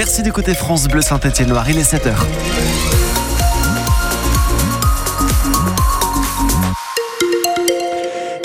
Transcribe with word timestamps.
Merci 0.00 0.22
d'écouter 0.22 0.54
France 0.54 0.88
Bleu 0.88 1.02
Saint-Étienne-Loire. 1.02 1.68
Il 1.68 1.76
est 1.76 1.82
7h. 1.82 2.14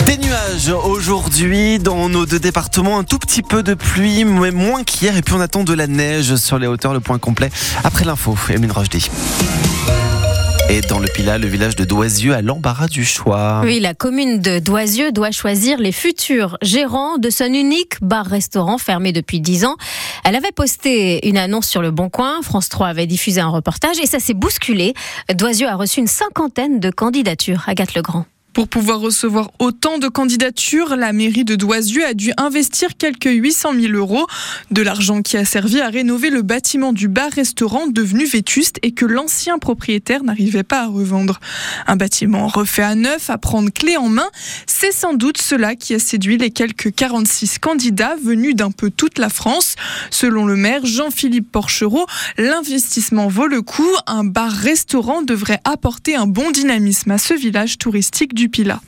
Des 0.06 0.18
nuages 0.18 0.68
aujourd'hui 0.84 1.80
dans 1.80 2.10
nos 2.10 2.26
deux 2.26 2.40
départements, 2.40 3.00
un 3.00 3.06
tout 3.06 3.20
petit 3.20 3.42
peu 3.42 3.64
de 3.64 3.74
pluie, 3.74 4.26
mais 4.26 4.52
moins 4.52 4.84
qu'hier, 4.84 5.16
et 5.16 5.22
puis 5.22 5.34
on 5.34 5.40
attend 5.40 5.64
de 5.64 5.74
la 5.74 5.88
neige 5.88 6.36
sur 6.36 6.60
les 6.60 6.68
hauteurs. 6.68 6.94
Le 6.94 7.00
point 7.00 7.20
complet 7.20 7.50
après 7.86 8.04
l'info. 8.04 8.38
Emile 8.50 8.74
Rochdy. 8.74 9.10
Et 10.68 10.82
dans 10.82 10.98
le 11.00 11.08
Pilat, 11.08 11.38
le 11.38 11.48
village 11.48 11.76
de 11.76 11.86
Doisieux 11.86 12.34
a 12.34 12.42
l'embarras 12.42 12.88
du 12.88 13.06
choix. 13.06 13.62
Oui, 13.64 13.80
la 13.80 13.94
commune 13.94 14.40
de 14.40 14.58
Doisieux 14.58 15.12
doit 15.12 15.30
choisir 15.30 15.78
les 15.78 15.92
futurs 15.92 16.58
gérants 16.64 17.20
de 17.20 17.30
son 17.30 17.46
unique 17.46 18.02
bar-restaurant 18.02 18.80
fermé 18.80 19.12
depuis 19.12 19.40
10 19.40 19.66
ans. 19.66 19.76
Elle 20.24 20.36
avait 20.36 20.52
posté 20.52 21.28
une 21.28 21.38
annonce 21.38 21.68
sur 21.68 21.84
le 21.84 21.92
Bon 21.92 22.10
Coin, 22.10 22.42
France 22.42 22.70
3 22.70 22.88
avait 22.88 23.06
diffusé 23.06 23.42
un 23.42 23.50
reportage 23.50 24.00
et 24.00 24.08
ça 24.08 24.20
s'est 24.20 24.34
bousculé. 24.34 24.96
Doisieux 25.34 25.68
a 25.68 25.76
reçu 25.76 26.00
une 26.00 26.08
cinquantaine 26.08 26.80
de 26.80 26.90
candidatures. 26.90 27.64
Agathe 27.68 27.94
Legrand. 27.94 28.26
Pour 28.56 28.70
pouvoir 28.70 29.02
recevoir 29.02 29.52
autant 29.60 29.98
de 29.98 30.08
candidatures, 30.08 30.96
la 30.96 31.12
mairie 31.12 31.44
de 31.44 31.58
Doisieux 31.58 32.06
a 32.06 32.14
dû 32.14 32.32
investir 32.38 32.96
quelques 32.98 33.26
800 33.26 33.74
000 33.78 33.94
euros, 33.96 34.28
de 34.72 34.82
l'argent 34.82 35.22
qui 35.22 35.36
a 35.36 35.44
servi 35.44 35.82
à 35.82 35.90
rénover 35.90 36.30
le 36.30 36.42
bâtiment 36.42 36.94
du 36.94 37.10
bar-restaurant 37.10 37.88
devenu 37.88 38.24
vétuste 38.24 38.80
et 38.82 38.94
que 38.94 39.06
l'ancien 39.06 39.60
propriétaire 39.60 40.24
n'arrivait 40.24 40.64
pas 40.64 40.84
à 40.84 40.88
revendre. 40.88 41.42
Un 41.86 41.98
bâtiment 41.98 42.48
refait 42.48 42.84
à 42.84 42.96
neuf, 42.96 43.30
à 43.30 43.38
prendre 43.38 43.70
clé 43.72 43.98
en 43.98 44.08
main, 44.08 44.30
c'est 44.68 44.94
sans 44.94 45.16
doute 45.16 45.38
cela 45.38 45.76
qui 45.76 45.94
a 45.94 46.00
séduit 46.00 46.38
les 46.38 46.52
quelques 46.52 46.96
46 46.96 47.60
candidats 47.60 48.16
venus 48.24 48.56
d'un 48.56 48.72
peu 48.72 48.90
toute 48.90 49.20
la 49.20 49.28
France. 49.28 49.76
Selon 50.12 50.46
le 50.46 50.56
maire 50.56 50.86
Jean-Philippe 50.86 51.52
Porchereau, 51.52 52.06
l'investissement 52.38 53.28
vaut 53.28 53.48
le 53.48 53.62
coup. 53.62 53.84
Un 54.08 54.24
bar-restaurant 54.24 55.24
devrait 55.24 55.60
apporter 55.66 56.16
un 56.16 56.26
bon 56.26 56.52
dynamisme 56.52 57.12
à 57.12 57.18
ce 57.18 57.34
village 57.34 57.80
touristique 57.80 58.34
du 58.34 58.45
Pilat. 58.50 58.82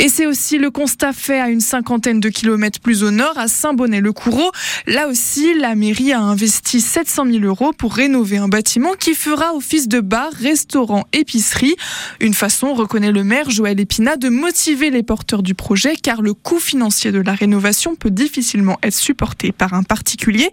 Et 0.00 0.08
c'est 0.08 0.26
aussi 0.26 0.58
le 0.58 0.70
constat 0.70 1.12
fait 1.12 1.40
à 1.40 1.48
une 1.48 1.60
cinquantaine 1.60 2.20
de 2.20 2.28
kilomètres 2.28 2.78
plus 2.78 3.02
au 3.02 3.10
nord, 3.10 3.36
à 3.36 3.48
Saint-Bonnet-le-Coureau. 3.48 4.52
Là 4.86 5.08
aussi, 5.08 5.54
la 5.58 5.74
mairie 5.74 6.12
a 6.12 6.20
investi 6.20 6.80
700 6.80 7.26
000 7.32 7.38
euros 7.44 7.72
pour 7.76 7.94
rénover 7.94 8.36
un 8.36 8.46
bâtiment 8.46 8.92
qui 8.92 9.14
fera 9.14 9.54
office 9.54 9.88
de 9.88 9.98
bar, 9.98 10.30
restaurant, 10.32 11.04
épicerie. 11.12 11.74
Une 12.20 12.32
façon, 12.32 12.74
reconnaît 12.74 13.10
le 13.10 13.24
maire 13.24 13.50
Joël 13.50 13.80
Épinat, 13.80 14.16
de 14.16 14.28
motiver 14.28 14.90
les 14.90 15.02
porteurs 15.02 15.42
du 15.42 15.56
projet, 15.56 15.96
car 15.96 16.22
le 16.22 16.32
coût 16.32 16.60
financier 16.60 17.10
de 17.10 17.18
la 17.18 17.34
rénovation 17.34 17.96
peut 17.96 18.12
difficilement 18.12 18.78
être 18.84 18.94
supporté 18.94 19.50
par 19.50 19.74
un 19.74 19.82
particulier. 19.82 20.48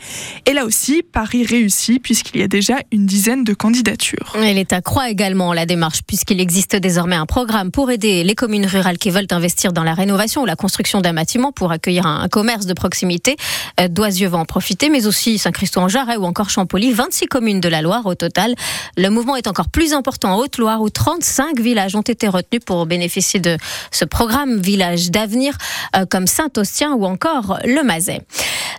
Et 0.47 0.53
là 0.53 0.65
aussi, 0.65 1.03
Paris 1.03 1.45
réussit, 1.45 2.01
puisqu'il 2.01 2.41
y 2.41 2.43
a 2.43 2.47
déjà 2.47 2.77
une 2.91 3.05
dizaine 3.05 3.43
de 3.43 3.53
candidatures. 3.53 4.35
L'État 4.39 4.81
croit 4.81 5.11
également 5.11 5.53
la 5.53 5.67
démarche, 5.67 5.99
puisqu'il 6.07 6.41
existe 6.41 6.75
désormais 6.75 7.15
un 7.15 7.27
programme 7.27 7.69
pour 7.69 7.91
aider 7.91 8.23
les 8.23 8.33
communes 8.33 8.65
rurales 8.65 8.97
qui 8.97 9.11
veulent 9.11 9.27
investir 9.35 9.73
dans 9.73 9.83
la 9.83 9.93
rénovation 9.93 10.41
ou 10.41 10.45
la 10.45 10.55
construction 10.55 11.01
d'un 11.01 11.13
bâtiment 11.13 11.51
pour 11.51 11.71
accueillir 11.71 12.05
un, 12.05 12.27
commerce 12.27 12.65
de 12.65 12.73
proximité. 12.73 13.35
Euh, 13.79 13.87
Doisieux 13.87 14.27
va 14.27 14.37
en 14.37 14.45
profiter, 14.45 14.89
mais 14.89 15.05
aussi 15.05 15.37
Saint-Christo-en-Jarret 15.37 16.17
ou 16.17 16.25
encore 16.25 16.49
Champolly, 16.49 16.91
26 16.91 17.27
communes 17.27 17.61
de 17.61 17.69
la 17.69 17.81
Loire 17.81 18.05
au 18.05 18.15
total. 18.15 18.55
Le 18.97 19.09
mouvement 19.09 19.35
est 19.35 19.47
encore 19.47 19.69
plus 19.69 19.93
important 19.93 20.33
en 20.33 20.37
Haute-Loire 20.39 20.81
où 20.81 20.89
35 20.89 21.59
villages 21.59 21.95
ont 21.95 22.01
été 22.01 22.27
retenus 22.27 22.61
pour 22.65 22.85
bénéficier 22.85 23.39
de 23.39 23.57
ce 23.91 24.05
programme 24.05 24.59
Village 24.59 25.11
d'avenir 25.11 25.57
euh, 25.95 26.05
comme 26.09 26.27
Saint-Ostien 26.27 26.93
ou 26.93 27.05
encore 27.05 27.59
le 27.65 27.83
Mazet. 27.83 28.21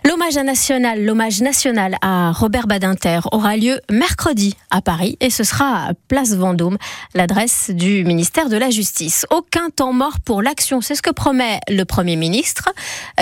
L'hommage 0.05 0.35
national, 0.35 1.03
l'hommage 1.03 1.41
national 1.41 1.97
à 2.01 2.31
Robert 2.31 2.67
Badinter 2.67 3.19
aura 3.31 3.57
lieu 3.57 3.79
mercredi 3.91 4.55
à 4.71 4.81
Paris 4.81 5.17
et 5.19 5.29
ce 5.29 5.43
sera 5.43 5.87
à 5.87 5.93
Place 6.07 6.33
Vendôme, 6.33 6.77
l'adresse 7.13 7.71
du 7.71 8.03
ministère 8.05 8.49
de 8.49 8.57
la 8.57 8.69
Justice. 8.69 9.25
Aucun 9.31 9.69
temps 9.69 9.93
mort 9.93 10.19
pour 10.23 10.41
l'action, 10.47 10.79
c'est 10.79 10.95
ce 10.95 11.01
que 11.01 11.09
promet 11.09 11.59
le 11.67 11.83
Premier 11.83 12.15
ministre. 12.15 12.69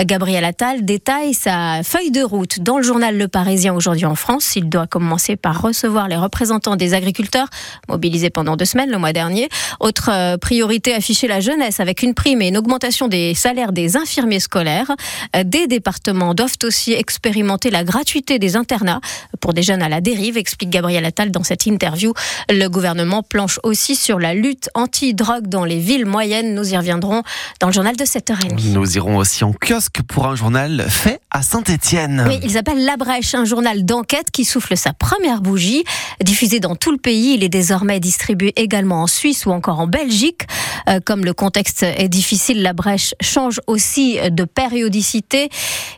Gabriel 0.00 0.44
Attal 0.44 0.84
détaille 0.84 1.34
sa 1.34 1.82
feuille 1.82 2.12
de 2.12 2.22
route 2.22 2.60
dans 2.60 2.76
le 2.76 2.84
journal 2.84 3.18
Le 3.18 3.26
Parisien 3.26 3.74
aujourd'hui 3.74 4.06
en 4.06 4.14
France. 4.14 4.54
Il 4.54 4.68
doit 4.68 4.86
commencer 4.86 5.34
par 5.34 5.60
recevoir 5.60 6.06
les 6.06 6.14
représentants 6.14 6.76
des 6.76 6.94
agriculteurs 6.94 7.48
mobilisés 7.88 8.30
pendant 8.30 8.54
deux 8.54 8.64
semaines 8.64 8.92
le 8.92 8.98
mois 8.98 9.12
dernier. 9.12 9.48
Autre 9.80 10.08
euh, 10.12 10.36
priorité 10.36 10.94
afficher 10.94 11.26
la 11.26 11.40
jeunesse 11.40 11.80
avec 11.80 12.04
une 12.04 12.14
prime 12.14 12.42
et 12.42 12.48
une 12.48 12.56
augmentation 12.56 13.08
des 13.08 13.34
salaires 13.34 13.72
des 13.72 13.96
infirmiers 13.96 14.38
scolaires. 14.38 14.92
Euh, 15.34 15.42
des 15.42 15.66
départements 15.66 16.32
doivent 16.32 16.58
aussi 16.62 16.92
expérimenter 16.92 17.70
la 17.70 17.82
gratuité 17.82 18.38
des 18.38 18.54
internats 18.54 19.00
pour 19.40 19.52
des 19.52 19.62
jeunes 19.62 19.82
à 19.82 19.88
la 19.88 20.00
dérive, 20.00 20.36
explique 20.36 20.70
Gabriel 20.70 21.04
Attal 21.04 21.32
dans 21.32 21.42
cette 21.42 21.66
interview. 21.66 22.12
Le 22.48 22.68
gouvernement 22.68 23.24
planche 23.24 23.58
aussi 23.64 23.96
sur 23.96 24.20
la 24.20 24.32
lutte 24.32 24.70
anti-drogue 24.74 25.48
dans 25.48 25.64
les 25.64 25.80
villes 25.80 26.06
moyennes. 26.06 26.54
Nous 26.54 26.72
y 26.72 26.76
reviendrons 26.76 27.15
dans 27.60 27.68
le 27.68 27.72
journal 27.72 27.96
de 27.96 28.04
7h30. 28.04 28.72
Nous 28.72 28.96
irons 28.96 29.16
aussi 29.16 29.44
en 29.44 29.52
kiosque 29.52 30.02
pour 30.02 30.26
un 30.26 30.36
journal 30.36 30.84
fait 30.88 31.20
à 31.36 31.42
Saint-Étienne. 31.42 32.24
Oui, 32.26 32.40
il 32.42 32.52
s'appelle 32.52 32.82
La 32.86 32.96
Brèche, 32.96 33.34
un 33.34 33.44
journal 33.44 33.84
d'enquête 33.84 34.30
qui 34.30 34.46
souffle 34.46 34.74
sa 34.74 34.94
première 34.94 35.42
bougie. 35.42 35.84
Diffusé 36.22 36.60
dans 36.60 36.76
tout 36.76 36.90
le 36.90 36.96
pays, 36.96 37.34
il 37.34 37.44
est 37.44 37.50
désormais 37.50 38.00
distribué 38.00 38.54
également 38.56 39.02
en 39.02 39.06
Suisse 39.06 39.44
ou 39.44 39.50
encore 39.50 39.80
en 39.80 39.86
Belgique. 39.86 40.46
Euh, 40.88 40.98
comme 41.04 41.26
le 41.26 41.34
contexte 41.34 41.82
est 41.82 42.08
difficile, 42.08 42.62
La 42.62 42.72
Brèche 42.72 43.14
change 43.20 43.60
aussi 43.66 44.18
de 44.30 44.44
périodicité. 44.44 45.50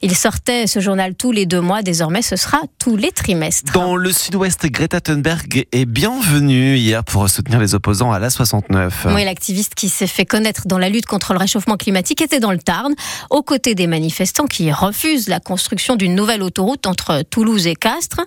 Il 0.03 0.17
sortait 0.17 0.67
ce 0.67 0.81
journal 0.81 1.15
tous 1.15 1.31
les 1.31 1.47
deux 1.47 1.61
mois, 1.61 1.83
désormais 1.83 2.23
ce 2.23 2.35
sera 2.35 2.59
tous 2.81 2.97
les 2.97 3.13
trimestres. 3.13 3.73
Dans 3.73 3.95
le 3.95 4.11
sud-ouest, 4.11 4.67
Greta 4.67 5.01
Thunberg 5.01 5.67
est 5.71 5.85
bienvenue 5.85 6.77
hier 6.77 7.05
pour 7.05 7.29
soutenir 7.29 7.61
les 7.61 7.77
opposants 7.77 8.11
à 8.11 8.19
la 8.19 8.31
69. 8.31 9.07
Oui, 9.15 9.25
l'activiste 9.25 9.77
qui 9.77 9.89
s'est 9.89 10.09
fait 10.09 10.27
connaître 10.27 10.67
dans 10.67 10.79
la 10.79 10.89
lutte 10.89 11.07
contre 11.07 11.33
le 11.33 11.39
réchauffement 11.39 11.77
climatique 11.77 12.23
était 12.23 12.41
dans 12.41 12.51
le 12.51 12.59
Tarn, 12.59 12.93
aux 13.31 13.43
côtés 13.43 13.77
des 13.77 13.87
manifestants 13.87 14.47
qui 14.47 14.73
refusent 14.73 15.28
la 15.29 15.41
construction 15.41 15.97
d'une 15.97 16.15
nouvelle 16.15 16.43
autoroute 16.43 16.87
entre 16.87 17.23
Toulouse 17.23 17.67
et 17.67 17.75
Castres. 17.75 18.21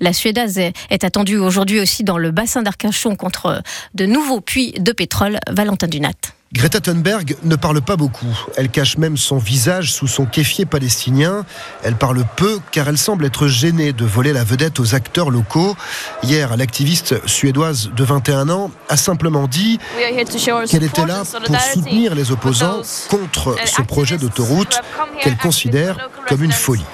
La 0.00 0.12
Suédoise 0.12 0.58
est 0.58 1.04
attendue 1.04 1.38
aujourd'hui 1.38 1.80
aussi 1.80 2.04
dans 2.04 2.18
le 2.18 2.30
bassin 2.30 2.62
d'Arcachon 2.62 3.16
contre 3.16 3.62
de 3.94 4.06
nouveaux 4.06 4.40
puits 4.40 4.72
de 4.72 4.92
pétrole. 4.92 5.38
Valentin 5.48 5.86
Dunat. 5.86 6.37
Greta 6.54 6.80
Thunberg 6.80 7.36
ne 7.42 7.56
parle 7.56 7.82
pas 7.82 7.96
beaucoup. 7.96 8.34
Elle 8.56 8.70
cache 8.70 8.96
même 8.96 9.18
son 9.18 9.36
visage 9.36 9.92
sous 9.92 10.06
son 10.06 10.24
kéfier 10.24 10.64
palestinien. 10.64 11.44
Elle 11.82 11.94
parle 11.94 12.24
peu 12.36 12.58
car 12.72 12.88
elle 12.88 12.96
semble 12.96 13.26
être 13.26 13.48
gênée 13.48 13.92
de 13.92 14.06
voler 14.06 14.32
la 14.32 14.44
vedette 14.44 14.80
aux 14.80 14.94
acteurs 14.94 15.30
locaux. 15.30 15.76
Hier, 16.22 16.56
l'activiste 16.56 17.26
suédoise 17.28 17.90
de 17.94 18.02
21 18.02 18.48
ans 18.48 18.70
a 18.88 18.96
simplement 18.96 19.46
dit 19.46 19.78
qu'elle 20.70 20.84
était 20.84 21.06
là 21.06 21.22
pour 21.44 21.60
soutenir 21.60 22.14
les 22.14 22.30
opposants 22.30 22.80
contre 23.10 23.56
ce 23.66 23.82
projet 23.82 24.16
d'autoroute 24.16 24.80
qu'elle 25.20 25.36
considère 25.36 26.08
comme 26.26 26.42
une 26.42 26.52
folie. 26.52 26.84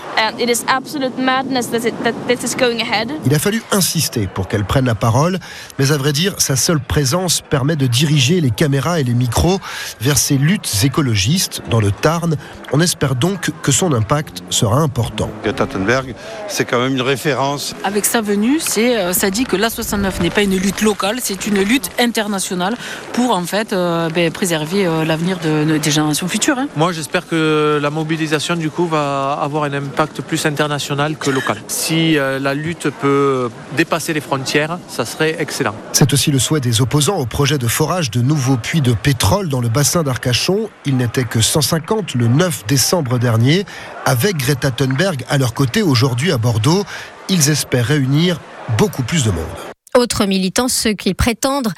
Il 3.26 3.34
a 3.34 3.38
fallu 3.38 3.62
insister 3.72 4.26
pour 4.26 4.48
qu'elle 4.48 4.64
prenne 4.64 4.86
la 4.86 4.94
parole, 4.94 5.38
mais 5.78 5.92
à 5.92 5.96
vrai 5.96 6.12
dire, 6.12 6.34
sa 6.38 6.56
seule 6.56 6.80
présence 6.80 7.40
permet 7.40 7.76
de 7.76 7.86
diriger 7.86 8.40
les 8.40 8.50
caméras 8.50 9.00
et 9.00 9.04
les 9.04 9.14
micros 9.14 9.58
vers 10.00 10.18
ces 10.18 10.36
luttes 10.36 10.70
écologistes 10.84 11.62
dans 11.70 11.80
le 11.80 11.90
Tarn. 11.90 12.36
On 12.72 12.80
espère 12.80 13.14
donc 13.14 13.50
que 13.62 13.72
son 13.72 13.92
impact 13.92 14.42
sera 14.50 14.78
important. 14.78 15.30
Greta 15.42 15.66
Thunberg, 15.66 16.14
c'est 16.48 16.64
quand 16.64 16.80
même 16.80 16.94
une 16.94 17.02
référence. 17.02 17.74
Avec 17.84 18.04
sa 18.04 18.20
venue, 18.20 18.58
c'est, 18.60 18.96
euh, 18.96 19.12
ça 19.12 19.30
dit 19.30 19.44
que 19.44 19.56
l'A69 19.56 20.20
n'est 20.20 20.30
pas 20.30 20.42
une 20.42 20.56
lutte 20.56 20.82
locale, 20.82 21.18
c'est 21.22 21.46
une 21.46 21.62
lutte 21.62 21.90
internationale 21.98 22.76
pour 23.12 23.32
en 23.32 23.42
fait 23.42 23.72
euh, 23.72 24.08
ben, 24.10 24.30
préserver 24.32 24.86
euh, 24.86 25.04
l'avenir 25.04 25.38
de, 25.38 25.78
des 25.78 25.90
générations 25.90 26.28
futures. 26.28 26.58
Hein. 26.58 26.68
Moi, 26.76 26.92
j'espère 26.92 27.26
que 27.26 27.78
la 27.80 27.90
mobilisation 27.90 28.56
du 28.56 28.70
coup 28.70 28.86
va 28.86 29.38
avoir 29.40 29.64
un 29.64 29.72
impact 29.72 30.03
plus 30.22 30.46
international 30.46 31.16
que 31.16 31.30
local. 31.30 31.58
Si 31.68 32.14
la 32.14 32.54
lutte 32.54 32.90
peut 32.90 33.50
dépasser 33.76 34.12
les 34.12 34.20
frontières, 34.20 34.78
ça 34.88 35.04
serait 35.04 35.36
excellent. 35.38 35.74
C'est 35.92 36.12
aussi 36.12 36.30
le 36.30 36.38
souhait 36.38 36.60
des 36.60 36.80
opposants 36.80 37.16
au 37.16 37.26
projet 37.26 37.58
de 37.58 37.66
forage 37.66 38.10
de 38.10 38.20
nouveaux 38.20 38.56
puits 38.56 38.80
de 38.80 38.92
pétrole 38.92 39.48
dans 39.48 39.60
le 39.60 39.68
bassin 39.68 40.02
d'Arcachon. 40.02 40.68
Il 40.84 40.96
n'était 40.96 41.24
que 41.24 41.40
150 41.40 42.14
le 42.14 42.28
9 42.28 42.66
décembre 42.66 43.18
dernier. 43.18 43.64
Avec 44.04 44.36
Greta 44.36 44.70
Thunberg 44.70 45.24
à 45.28 45.38
leur 45.38 45.54
côté 45.54 45.82
aujourd'hui 45.82 46.32
à 46.32 46.38
Bordeaux, 46.38 46.84
ils 47.28 47.50
espèrent 47.50 47.86
réunir 47.86 48.40
beaucoup 48.78 49.02
plus 49.02 49.24
de 49.24 49.30
monde. 49.30 49.73
Autres 49.96 50.26
militants, 50.26 50.66
ceux 50.66 50.94
qui 50.94 51.14
prétendent 51.14 51.72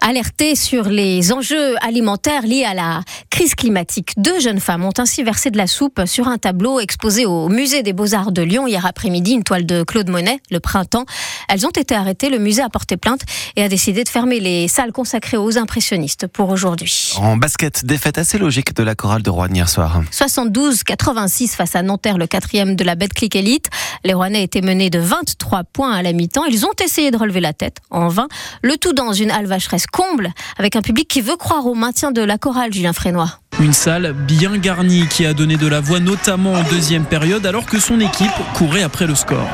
Alertées 0.00 0.54
sur 0.54 0.84
les 0.84 1.32
enjeux 1.32 1.74
alimentaires 1.82 2.42
liés 2.42 2.64
à 2.64 2.74
la 2.74 3.00
crise 3.28 3.56
climatique, 3.56 4.12
deux 4.16 4.38
jeunes 4.38 4.60
femmes 4.60 4.84
ont 4.84 4.92
ainsi 4.98 5.24
versé 5.24 5.50
de 5.50 5.56
la 5.56 5.66
soupe 5.66 6.02
sur 6.06 6.28
un 6.28 6.38
tableau 6.38 6.78
exposé 6.78 7.26
au 7.26 7.48
musée 7.48 7.82
des 7.82 7.92
Beaux-Arts 7.92 8.30
de 8.30 8.42
Lyon 8.42 8.68
hier 8.68 8.86
après-midi, 8.86 9.32
une 9.32 9.42
toile 9.42 9.66
de 9.66 9.82
Claude 9.82 10.08
Monet, 10.08 10.38
le 10.50 10.60
printemps. 10.60 11.06
Elles 11.48 11.66
ont 11.66 11.70
été 11.70 11.96
arrêtées, 11.96 12.30
le 12.30 12.38
musée 12.38 12.62
a 12.62 12.68
porté 12.68 12.96
plainte 12.96 13.22
et 13.56 13.64
a 13.64 13.68
décidé 13.68 14.04
de 14.04 14.08
fermer 14.08 14.38
les 14.38 14.68
salles 14.68 14.92
consacrées 14.92 15.36
aux 15.36 15.58
impressionnistes 15.58 16.28
pour 16.28 16.50
aujourd'hui. 16.50 17.14
En 17.16 17.36
basket, 17.36 17.84
défaite 17.84 18.18
assez 18.18 18.38
logique 18.38 18.76
de 18.76 18.84
la 18.84 18.94
chorale 18.94 19.22
de 19.22 19.30
Rouen 19.30 19.48
hier 19.52 19.68
soir. 19.68 20.02
72-86 20.12 21.48
face 21.48 21.74
à 21.74 21.82
Nanterre, 21.82 22.18
le 22.18 22.28
quatrième 22.28 22.76
de 22.76 22.84
la 22.84 22.94
Betclic 22.94 23.34
Elite. 23.34 23.70
Les 24.04 24.14
Rouennais 24.14 24.44
étaient 24.44 24.60
menés 24.60 24.90
de 24.90 25.00
23 25.00 25.64
points 25.64 25.94
à 25.94 26.02
la 26.02 26.12
mi-temps. 26.12 26.44
Ils 26.44 26.64
ont 26.64 26.74
essayé 26.80 27.10
de 27.10 27.16
relever 27.16 27.40
la 27.40 27.52
tête 27.56 27.78
en 27.90 28.08
vain. 28.08 28.28
Le 28.62 28.76
tout 28.76 28.92
dans 28.92 29.12
une 29.12 29.30
halle 29.30 29.46
vacheresse 29.46 29.86
comble 29.86 30.30
avec 30.58 30.76
un 30.76 30.82
public 30.82 31.08
qui 31.08 31.20
veut 31.20 31.36
croire 31.36 31.66
au 31.66 31.74
maintien 31.74 32.12
de 32.12 32.22
la 32.22 32.38
chorale, 32.38 32.72
Julien 32.72 32.92
Frénois. 32.92 33.40
Une 33.58 33.72
salle 33.72 34.12
bien 34.12 34.58
garnie 34.58 35.06
qui 35.08 35.24
a 35.24 35.32
donné 35.32 35.56
de 35.56 35.66
la 35.66 35.80
voix 35.80 36.00
notamment 36.00 36.52
en 36.52 36.62
deuxième 36.64 37.04
période 37.04 37.46
alors 37.46 37.66
que 37.66 37.80
son 37.80 38.00
équipe 38.00 38.30
courait 38.54 38.82
après 38.82 39.06
le 39.06 39.14
score. 39.14 39.48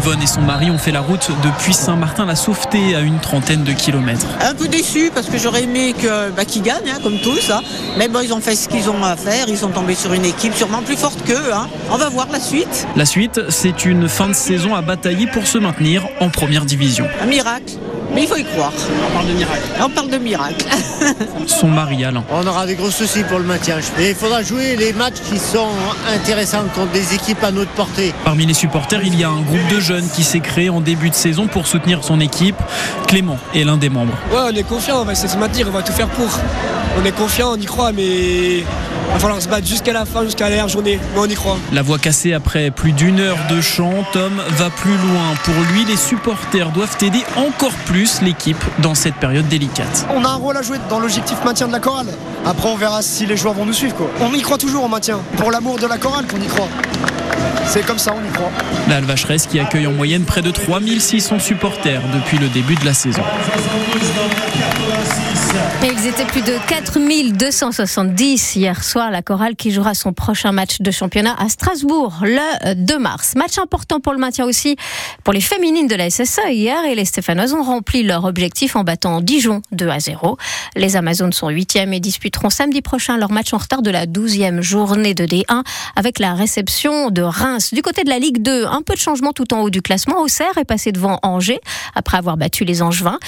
Yvonne 0.00 0.22
et 0.22 0.26
son 0.26 0.40
mari 0.40 0.70
ont 0.70 0.78
fait 0.78 0.92
la 0.92 1.02
route 1.02 1.30
depuis 1.44 1.74
Saint-Martin-la-Sauveté 1.74 2.96
à 2.96 3.00
une 3.00 3.18
trentaine 3.18 3.64
de 3.64 3.72
kilomètres. 3.72 4.26
Un 4.40 4.54
peu 4.54 4.66
déçu 4.66 5.10
parce 5.14 5.26
que 5.26 5.36
j'aurais 5.36 5.64
aimé 5.64 5.92
que, 5.92 6.30
bah, 6.30 6.46
qu'ils 6.46 6.62
gagnent, 6.62 6.88
hein, 6.88 7.00
comme 7.02 7.18
tous. 7.18 7.50
Hein. 7.50 7.60
Mais 7.98 8.08
bon, 8.08 8.20
ils 8.20 8.32
ont 8.32 8.40
fait 8.40 8.54
ce 8.54 8.66
qu'ils 8.66 8.88
ont 8.88 9.04
à 9.04 9.14
faire. 9.16 9.44
Ils 9.48 9.58
sont 9.58 9.68
tombés 9.68 9.94
sur 9.94 10.14
une 10.14 10.24
équipe 10.24 10.54
sûrement 10.54 10.80
plus 10.80 10.96
forte 10.96 11.22
qu'eux. 11.26 11.52
Hein. 11.52 11.68
On 11.90 11.98
va 11.98 12.08
voir 12.08 12.28
la 12.32 12.40
suite. 12.40 12.86
La 12.96 13.04
suite, 13.04 13.42
c'est 13.50 13.84
une 13.84 14.08
fin 14.08 14.28
de 14.28 14.32
saison 14.32 14.74
à 14.74 14.80
batailler 14.80 15.26
pour 15.26 15.46
se 15.46 15.58
maintenir 15.58 16.08
en 16.20 16.30
première 16.30 16.64
division. 16.64 17.06
Un 17.22 17.26
miracle. 17.26 17.74
Mais 18.14 18.22
il 18.22 18.28
faut 18.28 18.36
y 18.36 18.44
croire. 18.44 18.72
On 19.08 19.14
parle 19.14 19.28
de 19.28 19.32
miracle. 19.32 19.62
On 19.80 19.88
parle 19.88 20.10
de 20.10 20.18
miracle. 20.18 20.66
Son 21.46 21.68
mari 21.68 22.04
Alain. 22.04 22.24
On 22.30 22.46
aura 22.46 22.66
des 22.66 22.74
gros 22.74 22.90
soucis 22.90 23.22
pour 23.24 23.38
le 23.38 23.44
maintien. 23.44 23.78
Et 23.98 24.10
il 24.10 24.14
faudra 24.14 24.42
jouer 24.42 24.76
les 24.76 24.92
matchs 24.92 25.20
qui 25.30 25.38
sont 25.38 25.68
intéressants 26.12 26.64
contre 26.74 26.92
des 26.92 27.14
équipes 27.14 27.42
à 27.44 27.50
notre 27.50 27.70
portée. 27.72 28.12
Parmi 28.24 28.46
les 28.46 28.54
supporters, 28.54 29.02
il 29.04 29.18
y 29.18 29.24
a 29.24 29.28
un 29.30 29.40
groupe 29.40 29.66
de 29.70 29.80
jeunes 29.80 30.08
qui 30.08 30.24
s'est 30.24 30.40
créé 30.40 30.70
en 30.70 30.80
début 30.80 31.10
de 31.10 31.14
saison 31.14 31.46
pour 31.46 31.66
soutenir 31.66 32.02
son 32.02 32.20
équipe. 32.20 32.56
Clément 33.06 33.38
est 33.54 33.64
l'un 33.64 33.76
des 33.76 33.90
membres. 33.90 34.14
Ouais, 34.32 34.40
on 34.52 34.54
est 34.54 34.62
confiant, 34.62 35.00
on 35.00 35.04
va 35.04 35.12
essayer 35.12 35.28
de 35.28 35.32
se 35.32 35.38
maintenir, 35.38 35.66
on 35.68 35.72
va 35.72 35.82
tout 35.82 35.92
faire 35.92 36.08
pour. 36.08 36.28
On 37.00 37.04
est 37.04 37.12
confiant, 37.16 37.52
on 37.52 37.56
y 37.56 37.66
croit, 37.66 37.92
mais 37.92 38.64
va 39.12 39.18
falloir 39.18 39.42
se 39.42 39.48
battre 39.48 39.66
jusqu'à 39.66 39.92
la 39.92 40.04
fin, 40.04 40.24
jusqu'à 40.24 40.44
la 40.44 40.50
dernière 40.50 40.68
journée. 40.68 40.98
Mais 41.14 41.20
on 41.20 41.26
y 41.26 41.34
croit. 41.34 41.58
La 41.72 41.82
voix 41.82 41.98
cassée 41.98 42.32
après 42.32 42.70
plus 42.70 42.92
d'une 42.92 43.20
heure 43.20 43.38
de 43.50 43.60
chant, 43.60 44.04
Tom 44.12 44.32
va 44.50 44.70
plus 44.70 44.96
loin. 44.96 45.34
Pour 45.44 45.54
lui, 45.72 45.84
les 45.84 45.96
supporters 45.96 46.70
doivent 46.70 46.96
aider 47.02 47.22
encore 47.36 47.74
plus 47.86 48.22
l'équipe 48.22 48.62
dans 48.78 48.94
cette 48.94 49.16
période 49.16 49.48
délicate. 49.48 50.06
On 50.14 50.24
a 50.24 50.28
un 50.28 50.36
rôle 50.36 50.56
à 50.56 50.62
jouer 50.62 50.78
dans 50.88 51.00
l'objectif 51.00 51.36
maintien 51.44 51.66
de 51.68 51.72
la 51.72 51.80
chorale. 51.80 52.08
Après, 52.44 52.68
on 52.68 52.76
verra 52.76 53.02
si 53.02 53.26
les 53.26 53.36
joueurs 53.36 53.54
vont 53.54 53.66
nous 53.66 53.72
suivre. 53.72 53.96
Quoi. 53.96 54.10
On 54.20 54.32
y 54.32 54.40
croit 54.42 54.58
toujours 54.58 54.84
au 54.84 54.88
maintien. 54.88 55.20
Pour 55.36 55.50
l'amour 55.50 55.78
de 55.78 55.86
la 55.86 55.98
chorale 55.98 56.26
qu'on 56.26 56.40
y 56.40 56.46
croit. 56.46 56.68
C'est 57.66 57.86
comme 57.86 57.98
ça, 57.98 58.12
on 58.12 58.28
y 58.28 58.32
croit. 58.32 58.50
La 58.88 58.96
Alvacheresse 58.96 59.46
qui 59.46 59.60
accueille 59.60 59.86
en 59.86 59.92
moyenne 59.92 60.24
près 60.24 60.42
de 60.42 60.50
3600 60.50 61.38
supporters 61.38 62.02
depuis 62.12 62.38
le 62.38 62.48
début 62.48 62.74
de 62.74 62.84
la 62.84 62.94
saison. 62.94 63.22
Et 65.82 65.86
ils 65.86 66.06
étaient 66.06 66.26
plus 66.26 66.42
de 66.42 66.58
4270 66.68 68.56
hier 68.56 68.84
soir, 68.84 69.10
la 69.10 69.22
chorale 69.22 69.56
qui 69.56 69.70
jouera 69.70 69.94
son 69.94 70.12
prochain 70.12 70.52
match 70.52 70.80
de 70.80 70.90
championnat 70.90 71.34
à 71.38 71.48
Strasbourg 71.48 72.18
le 72.20 72.74
2 72.74 72.98
mars. 72.98 73.34
Match 73.34 73.56
important 73.56 73.98
pour 73.98 74.12
le 74.12 74.18
maintien 74.18 74.44
aussi 74.44 74.76
pour 75.24 75.32
les 75.32 75.40
féminines 75.40 75.86
de 75.86 75.94
la 75.94 76.10
SSE 76.10 76.50
hier 76.50 76.84
et 76.84 76.94
les 76.94 77.06
Stéphanoises 77.06 77.54
ont 77.54 77.62
rempli 77.62 78.02
leur 78.02 78.24
objectif 78.24 78.76
en 78.76 78.84
battant 78.84 79.22
Dijon 79.22 79.62
2 79.72 79.88
à 79.88 80.00
0. 80.00 80.36
Les 80.76 80.96
Amazones 80.96 81.32
sont 81.32 81.48
8e 81.48 81.94
et 81.94 82.00
disputeront 82.00 82.50
samedi 82.50 82.82
prochain 82.82 83.16
leur 83.16 83.32
match 83.32 83.54
en 83.54 83.58
retard 83.58 83.80
de 83.80 83.90
la 83.90 84.04
12e 84.04 84.60
journée 84.60 85.14
de 85.14 85.24
D1 85.24 85.62
avec 85.96 86.18
la 86.18 86.34
réception 86.34 87.08
de 87.08 87.22
Reims. 87.22 87.72
Du 87.72 87.80
côté 87.80 88.04
de 88.04 88.10
la 88.10 88.18
Ligue 88.18 88.42
2, 88.42 88.66
un 88.66 88.82
peu 88.82 88.92
de 88.92 89.00
changement 89.00 89.32
tout 89.32 89.54
en 89.54 89.60
haut 89.60 89.70
du 89.70 89.80
classement. 89.80 90.20
Auxerre 90.20 90.58
est 90.58 90.66
passé 90.66 90.92
devant 90.92 91.18
Angers 91.22 91.60
après 91.94 92.18
avoir 92.18 92.36
battu 92.36 92.66
les 92.66 92.82
Angevins. 92.82 93.18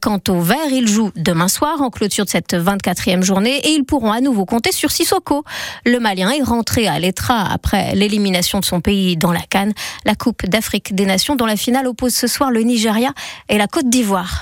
Quant 0.00 0.20
aux 0.28 0.40
Verts, 0.40 0.72
ils 0.72 0.88
jouent 0.88 1.12
demain 1.14 1.48
soir 1.48 1.82
clôture 1.98 2.24
de 2.24 2.30
cette 2.30 2.54
24e 2.54 3.22
journée 3.22 3.56
et 3.64 3.70
ils 3.70 3.84
pourront 3.84 4.12
à 4.12 4.20
nouveau 4.20 4.44
compter 4.44 4.70
sur 4.70 4.92
Sissoko. 4.92 5.42
Le 5.84 5.98
Malien 5.98 6.30
est 6.30 6.42
rentré 6.42 6.86
à 6.86 6.96
l'Etra 7.00 7.44
après 7.52 7.96
l'élimination 7.96 8.60
de 8.60 8.64
son 8.64 8.80
pays 8.80 9.16
dans 9.16 9.32
la 9.32 9.40
Cannes, 9.40 9.72
la 10.04 10.14
Coupe 10.14 10.46
d'Afrique 10.46 10.94
des 10.94 11.06
Nations 11.06 11.34
dont 11.34 11.46
la 11.46 11.56
finale 11.56 11.88
oppose 11.88 12.14
ce 12.14 12.28
soir 12.28 12.52
le 12.52 12.60
Nigeria 12.60 13.12
et 13.48 13.58
la 13.58 13.66
Côte 13.66 13.88
d'Ivoire. 13.88 14.36